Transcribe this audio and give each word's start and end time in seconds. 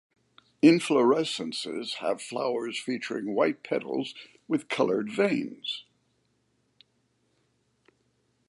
Inflorescences 0.63 1.97
have 1.97 2.23
flowers 2.23 2.79
featuring 2.79 3.35
white 3.35 3.63
petals 3.63 4.15
with 4.47 4.67
coloured 4.67 5.11
veins. 5.11 5.85